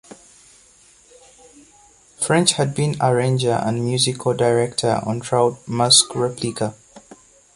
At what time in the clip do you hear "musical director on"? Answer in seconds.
3.85-5.19